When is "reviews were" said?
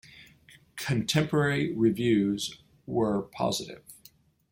1.75-3.21